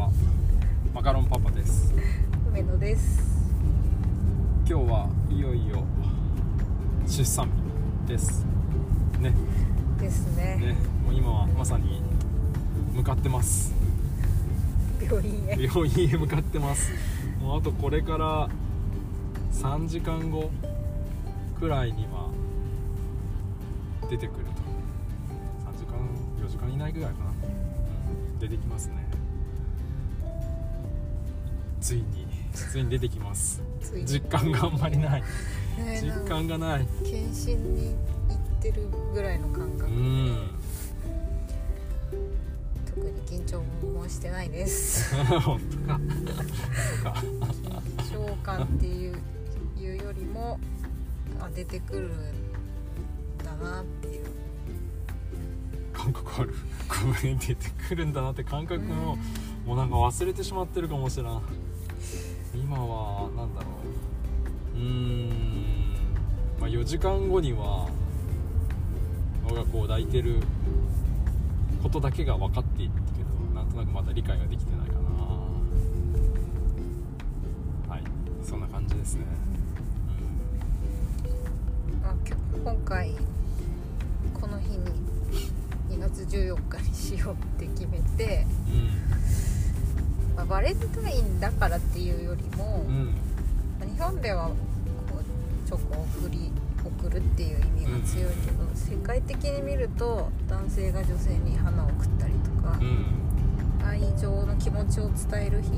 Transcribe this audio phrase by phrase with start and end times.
[0.00, 0.10] は
[0.94, 1.92] マカロンパパです。
[2.48, 3.52] 梅野です。
[4.66, 5.84] 今日はいよいよ
[7.06, 7.50] 出産
[8.06, 8.46] 日です。
[9.18, 9.34] ね。
[9.98, 10.56] ですね。
[10.56, 10.72] ね。
[11.04, 12.00] もう今はまさに
[12.94, 13.74] 向かってます。
[15.02, 15.58] 病院へ。
[15.62, 16.92] 病院へ向かってます。
[17.38, 18.48] もうあとこれから
[19.52, 20.50] 3時間後
[21.58, 22.30] くらいには
[24.08, 24.62] 出てくると。
[25.70, 25.98] 3時間
[26.42, 27.32] 4時間以内ぐらいかな、う
[28.36, 29.10] ん、出てきますね
[31.80, 33.62] ついについに出てきます。
[34.04, 35.22] 実感があんまりない。
[35.78, 36.86] ね実感がない。
[37.02, 37.94] 検診に
[38.28, 40.50] 行ってるぐらいの感う覚、ん。
[42.86, 45.14] 特に緊張もしてないです。
[45.40, 46.00] 本当か。
[47.98, 49.16] 緊張感っていう
[49.78, 50.58] いうよりも
[51.40, 52.10] あ出てくるん
[53.42, 54.26] だなっていう。
[55.92, 56.54] 感覚ある。
[56.88, 59.16] この辺出てくるんだなって感覚も、
[59.66, 61.26] もうなんか忘れてしまってるかもしれん
[62.70, 63.66] 今はなんだろ
[64.76, 64.78] う。
[64.78, 65.28] うーん、
[66.60, 67.88] まあ、4時間後には
[69.44, 70.36] 我が子を抱いてる
[71.82, 75.00] ことだけが分かっているけどなんとなくまだ理解ができてないかな。
[77.92, 78.04] はい。
[78.44, 79.24] そんな感じですね。
[82.04, 83.16] あきょ今回
[84.32, 84.92] この日に
[85.90, 89.49] 2月14日にしようって決めて、うん
[90.40, 93.14] まあ、バレンタインだからっていうよりも、うん。
[93.94, 94.54] 日本ではこ
[95.18, 96.50] うチョコを送り
[96.82, 103.86] 送るっていう意味が強いけど、世界的に見ると男性が女性に花を送ったりとかう、ん。
[103.86, 105.68] 愛情の気持ちを伝える日。
[105.68, 105.72] う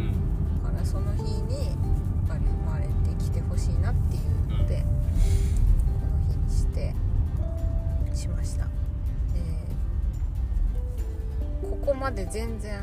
[0.00, 0.62] ん。
[0.64, 1.76] だからその日にやっ
[2.28, 2.90] ぱり生まれて
[3.22, 4.84] きてほしいなっていうので、こ
[6.26, 6.92] の日にして
[8.14, 8.70] しました、で
[11.62, 12.80] ここまで全然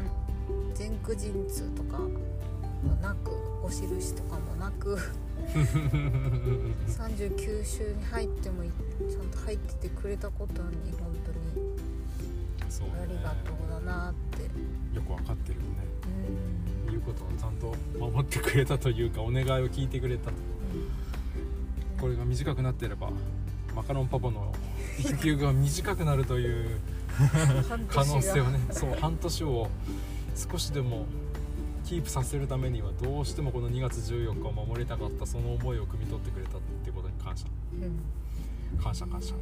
[1.05, 2.09] 前駆陣痛とかも
[2.99, 3.29] なく
[3.63, 4.97] お印とかもなく
[6.88, 8.71] 39週に入ってもい
[9.07, 11.38] ちゃんと入っててくれたことに本当に。
[12.65, 12.69] あ
[13.05, 14.41] りがとうだなって。
[14.95, 15.69] よく分かってるよね。
[16.88, 16.91] うん。
[16.91, 20.38] 言うことをちゃんと守ってくれたというかお願いを聞いてくれたと。
[21.99, 23.11] これが短くなってれば
[23.75, 24.51] マカロンパパの
[24.99, 26.79] 育休が短くなるという
[27.69, 29.69] 半可能性をねそう半年を
[30.35, 31.06] 少しでも
[31.85, 37.46] キープさせるためにはどうしてもこの2月14日を守りたかったその思いを汲み取ってくれたってことに感謝。
[37.81, 38.00] うん
[38.81, 39.34] 感謝感謝。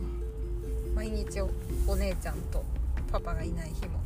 [0.96, 1.50] 毎日お
[1.88, 2.64] お姉ちゃんと
[3.12, 4.00] パパがいない日も。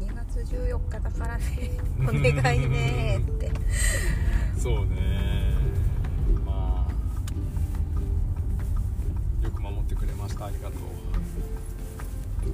[0.00, 1.70] 2月14日だからね。
[2.02, 3.52] お願いねって。
[4.58, 5.54] そうね
[6.44, 6.92] まあ。
[9.44, 10.46] よく守ってくれました。
[10.46, 10.80] ありがとう。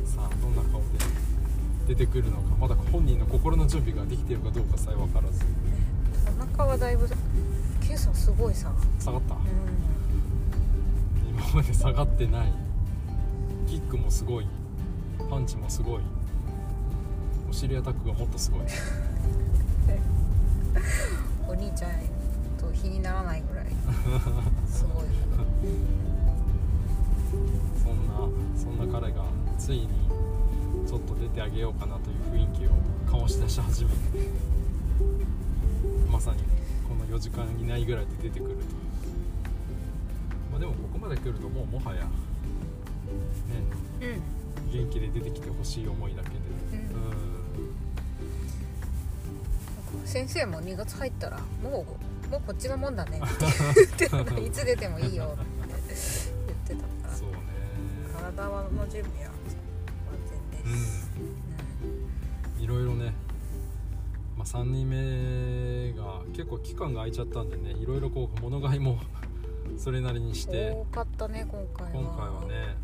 [0.07, 0.99] さあどんな顔で？
[1.91, 5.45] 出てくるのかまだ本人の心の準備ができているかどうかさえ分からず。
[6.41, 7.09] お腹はだいぶ
[7.85, 8.71] 今朝すごいさ、
[9.01, 9.35] 下がった？
[9.35, 9.39] う
[11.29, 12.53] 今まで下がってない。
[13.67, 14.47] キックもすごい。
[15.29, 16.03] パンチもすごい。
[17.51, 18.61] お尻アタックがもっとすごい。
[18.61, 18.67] ん、
[21.51, 21.91] お兄ちゃん
[22.57, 23.67] と比にならないぐらい。
[24.71, 25.07] すごい。
[27.83, 28.15] そんな
[28.57, 29.25] そんな彼が
[29.59, 29.89] ついに
[30.91, 32.71] ちょっと出てあげようかなという雰囲気を
[33.07, 33.97] 醸し出し始めて
[36.11, 36.39] まさに
[36.89, 38.65] この4時間以内ぐらいで出てくると
[40.51, 42.09] まあでもここまで来るともうもはやね
[44.01, 44.41] うん
[44.73, 46.35] 元気で出てきてほしい思いだけで。
[49.97, 50.07] うん。
[50.07, 51.85] 先生も2月入ったらも
[52.29, 53.47] うもうこっちのもんだねって。
[53.75, 55.39] 言ってたいつ出てもいいよっ
[55.89, 55.95] て
[56.69, 57.13] 言ってたから。
[57.13, 57.37] うんそうね。
[58.13, 59.30] 体の準備は万
[60.71, 61.11] 全です、
[62.61, 63.13] いろいろね、
[64.37, 68.99] まあ、3人目が結構期間が空いちゃったんでねいろいろこう物買いも
[69.77, 70.71] それなりにして。
[70.71, 71.93] 多かったね今回は。
[71.93, 72.77] 今回はね。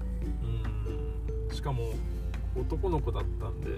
[1.49, 1.55] うん。
[1.55, 1.95] しかも
[2.59, 3.71] 男の子だったんで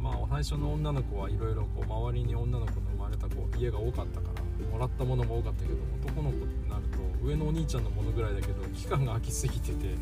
[0.00, 9.94] まあ最初の女の子はいろいろこう周りに女の子の生まれた子家が多かったからもらったものも多かったけど男の子になると上のお兄ちゃんのものぐらいだけど期間が空きすぎてて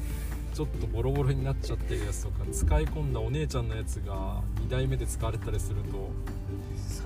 [0.56, 6.10] ちょっとボロボロになっちゃってるやつとか使い込んだお姉ちゃんのやつが2代目で使われたりすると。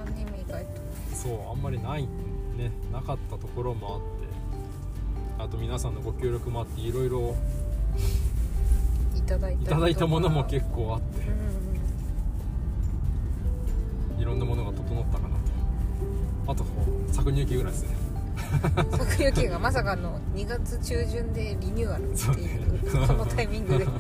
[0.07, 0.71] 3人目意外と。
[1.13, 2.03] そうあんまりない
[2.57, 3.97] ねなかったところも
[5.37, 5.43] あって。
[5.43, 7.35] あと皆さんのご協力もあっていろいろ
[9.17, 9.51] いただ
[9.89, 11.27] いたものも構結構あって。
[14.15, 15.35] うんいろんなものが整ったかな
[16.47, 16.53] と。
[16.53, 16.65] あと
[17.13, 17.89] 搾乳機ぐらいですね。
[18.97, 23.91] 作有期がまさかの2月中旬でリニューアルっていうこのタイミングで、うん、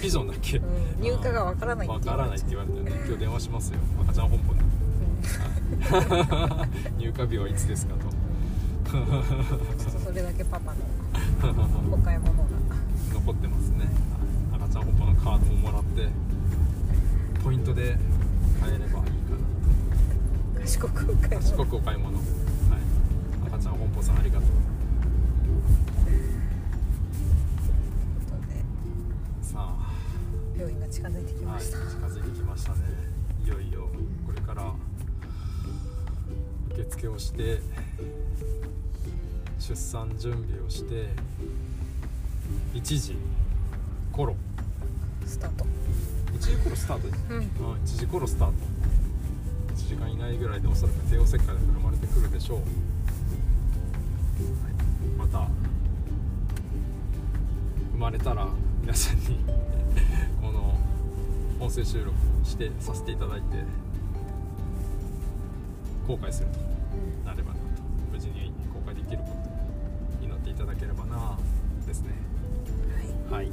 [0.00, 0.58] ピジョンだっけ？
[1.00, 3.78] 入荷がわからないってわからないって言われてね今日電話しますよ。
[4.02, 4.28] 赤ちゃん。
[4.28, 4.60] 本舗に
[6.98, 8.00] 入荷日はいつですかと。
[8.90, 9.04] ちょっ
[9.92, 10.78] とそれだけパパの
[11.92, 12.48] お買い物が。
[13.12, 13.84] 残ってますね、
[14.50, 14.62] はい。
[14.62, 16.08] 赤ちゃん本舗のカードももらって
[17.44, 17.98] ポイントで
[18.60, 19.00] 買えればいいか
[20.54, 20.60] な。
[20.62, 22.24] 賢くお買い賢物くお買い物、はい、
[23.46, 24.48] 赤ちゃん本舗さんありがとう
[29.42, 29.92] さあ
[30.56, 32.72] 病院が近づいてきまはい、した、近づいてきました。
[32.74, 32.78] ね
[33.44, 33.88] いよいよ
[34.26, 34.74] これから
[36.72, 37.60] 受付をして
[39.58, 41.08] 出産準備をして
[42.74, 43.16] 1時
[44.12, 44.36] 頃
[45.26, 45.64] スタート。
[46.32, 47.24] 1時頃スタートです。
[47.30, 47.36] うん。
[47.36, 48.54] うん、1時頃スタート。
[49.74, 52.66] 1時間以内ぐらいでおそらく帝王切開で生まれてくるでしょう、はい、
[55.18, 55.48] また
[57.92, 58.48] 生まれたら
[58.80, 59.44] 皆さんに
[60.40, 60.74] この
[61.58, 62.14] 音声収録を
[62.44, 63.46] してさせていただいて
[66.06, 66.58] 公開すると
[67.24, 67.60] なればなと
[68.10, 71.38] 無事に公開できることを祈っていただければな
[71.86, 72.10] ですね。
[73.30, 73.44] はい。
[73.44, 73.50] はい。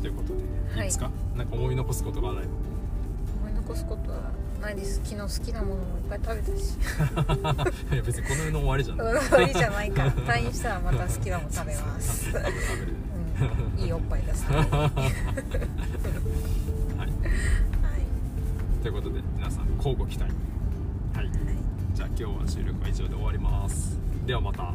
[0.00, 0.42] ということで、
[0.74, 1.10] はいい、いですか？
[1.36, 2.44] なんか思い残すことがない
[3.42, 4.30] 思い残すことは
[4.60, 5.00] ないです。
[5.02, 6.76] 昨日好きなものもいっぱい食べたし。
[7.92, 9.14] いや別にこの世の終わりじゃない。
[9.20, 10.12] 終わりじゃないから。
[10.12, 12.26] 退院したらまた好きなもの食べます、
[13.78, 14.80] うん、いいおっぱい出すためにはい。
[14.80, 15.00] はい。
[18.82, 20.30] ということで皆さん交互期待。
[21.14, 21.26] はい。
[21.26, 21.36] はい。
[21.94, 23.96] じゃあ今日は収録は以上で終わります。
[24.26, 24.62] ではまた。
[24.64, 24.74] は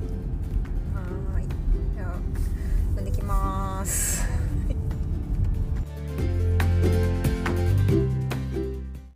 [1.38, 1.48] ーい。
[1.96, 2.08] じゃあ、
[2.94, 4.26] 産んできます。